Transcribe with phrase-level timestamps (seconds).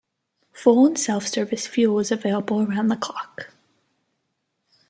[0.53, 3.53] Full and self-service fuel is available around the clock.